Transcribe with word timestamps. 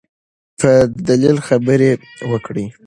په 0.59 0.71
دلیل 1.09 1.37
خبرې 1.47 1.91
وکړئ. 2.31 2.65